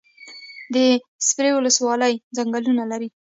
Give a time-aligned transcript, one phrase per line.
[0.73, 0.75] د
[1.27, 3.09] سپیرې ولسوالۍ ځنګلونه لري